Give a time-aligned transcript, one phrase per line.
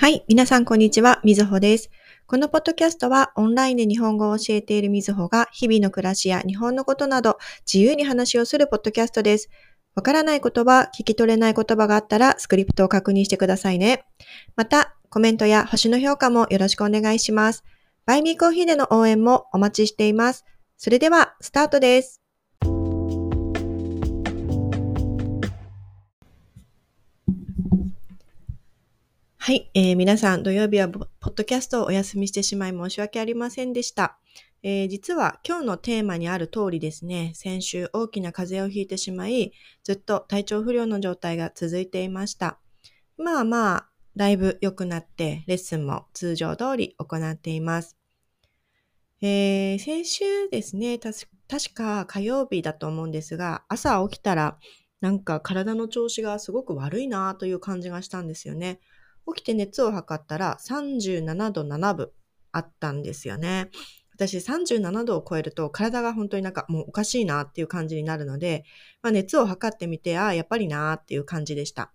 [0.00, 0.24] はい。
[0.28, 1.20] 皆さん、こんにちは。
[1.24, 1.90] みずほです。
[2.28, 7.36] このポッドキャストは、オンラインで日本語を教えているみずほが、日々の暮らしや日本のことなど、
[7.66, 9.50] 自由に話をするポッドキャストです。
[9.96, 14.04] わからない言葉、聞き取れない言葉があったら、スクリプトを確認してくださいね。
[14.54, 17.64] また、コメントや星の評価もよろしくお願いします。
[18.06, 20.44] バイミーコーヒーでの応援もお待ちしています。
[20.76, 22.22] それでは、スタートです。
[29.48, 34.18] はい、えー、皆さん土曜日はポッドキャストをお休みしてしまい申し訳ありませんでした。
[34.62, 42.58] えー、実は今日のテーマにある通りですね、先週大きな風邪をひいてしまい、ずっと体調不良の状態が続いていました。
[43.16, 47.96] まあまあ、だいぶ良くなって、レッスンも通常通り行っています。
[49.22, 54.58] えー、先週ですね、確か火曜日だと思うんですが、朝起きたら、
[55.00, 58.80] なんか体の調子がすごく悪いなという感じがしたんですよね。
[59.34, 62.10] 起きて熱を測ったら37度7分
[62.52, 63.70] あったんですよね。
[64.14, 68.64] 私37度を超えると体が本当になんかもうおかしいなっていう感じになるので、
[69.00, 71.92] まあ、熱を測ってみて、ああ、やっぱりなっていう感じでした。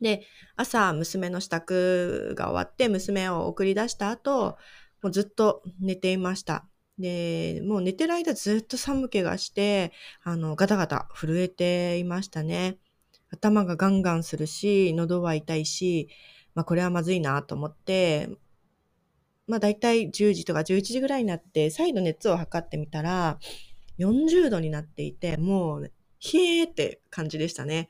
[0.00, 4.58] で、朝娘の支度が終わって娘を送り出した後、
[5.02, 6.66] もうずっと寝ていました。
[6.98, 12.78] で、もう寝てる間ずっと寒気がして、あの、ガタガタ震えていましたね。
[13.32, 16.08] 頭がガンガンするし、喉は痛いし、
[16.54, 18.28] まあこれはまずいなと思って、
[19.46, 23.38] まあ大体10時とか11時ぐらいになって再度熱を測ってみたら
[24.00, 25.90] 40度になっていて、もう、冷
[26.60, 27.88] えーって感じでしたね。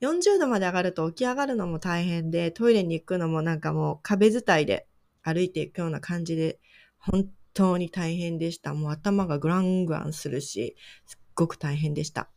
[0.00, 4.86] 40度まで上がると起き上がるのも大変で、トイレに行くのもなんかもう壁伝いで
[5.22, 6.58] 歩いていくような感じで、
[6.98, 8.74] 本当に大変でした。
[8.74, 12.28] もう頭がグラングランするし、すっごく大変でした。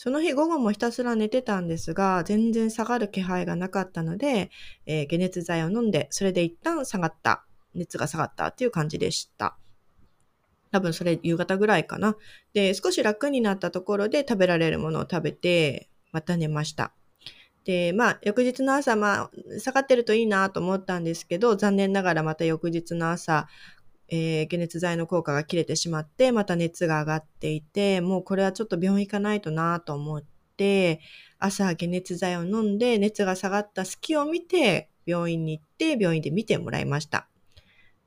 [0.00, 4.48] その日午後もひたすら寝てたんですが、全然下がる気配がなかったので、
[4.86, 7.44] えー、解熱剤を飲んで、それで一旦下がった、
[7.74, 9.56] 熱が下がったっていう感じでした。
[10.70, 12.16] 多分それ夕方ぐらいかな。
[12.52, 16.92] で、少し楽になったところで食べられるものを食べて、また寝ました。
[17.64, 23.48] で、まあ、翌日の朝、まあ、下がってるといいなと思ったんですけど、残念ながらまた翌日の朝、
[24.08, 30.24] えー、解熱剤の効果が切れてしまって、また熱が上がっていて、もうこれはちょっと病院行かないとなと思っ
[30.56, 31.00] て、
[31.38, 37.28] 朝解熱剤を飲んで熱が下がった隙を見て、病院に行って病院で見てもらいました。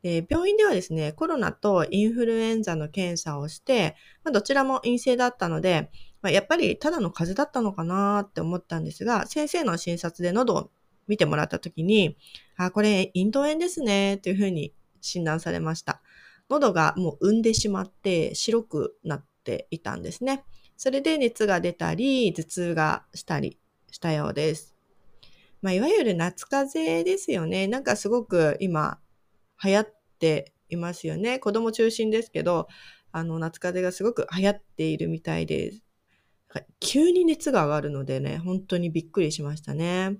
[0.04, 5.92] で病院ではですね、コロナとインフルエンザの検査をして、まあ、どちらも陰性だったので、
[6.22, 10.72] まあ、やっぱりただの風邪だったのかなって思ったんですが、先生の診察で喉を
[11.08, 12.18] 見てもらった時に、
[12.58, 16.02] あ、これ、咽頭炎ですね、というふうに診断されました。
[16.50, 20.44] 喉がもう産んでしまって白くなっていたんですね。
[20.78, 23.60] それで熱が出たり、頭痛がしたり
[23.92, 24.76] したようです。
[25.62, 27.68] まあ、いわゆる夏風邪ですよね。
[27.68, 29.00] なんかすごく今
[29.64, 31.40] 流行っていますよね。
[31.40, 32.68] 子供中心ですけど、
[33.12, 35.84] あの夏風邪がすごく流行っているみたいです。
[36.80, 40.18] 急に熱が上がるのでね、本当にびっくりしましたね。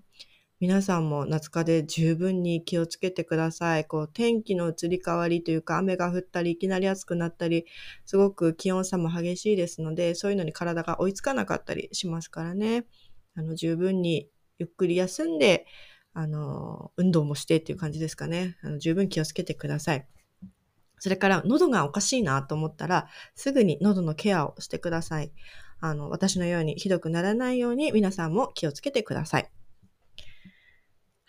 [0.62, 3.86] 皆さんも夏風邪十分に気をつけてください。
[3.86, 7.66] こう、天気の移り変わりというか、雨が降ったり、いきなり暑くなったり、
[8.06, 12.86] すごく気温差も激しいですので、そういうのに体が追いつかなかったりしますからね。
[13.34, 14.30] あの、十分に
[14.60, 15.66] ゆっくり休んで、
[16.14, 18.56] あの、運動もしてっていう感じですかね。
[18.62, 20.08] あの十分気をつけてください。
[21.00, 25.32] それから、喉がおかしいなと思ったら、すぐに喉のケアをしてください。
[25.80, 29.50] あの、私のようにひどくならないように皆さんも気をつけてください。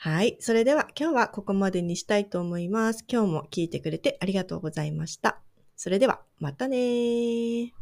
[0.05, 0.37] はい。
[0.41, 3.05] それでは今日はここまでにしたいと思います。
[3.09, 5.39] 今日も聞いてくれてありがとうございました。
[5.77, 7.73] それではまたね